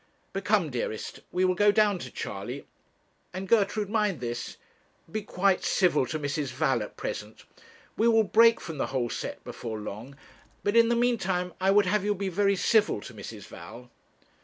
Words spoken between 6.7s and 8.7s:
at present. We will break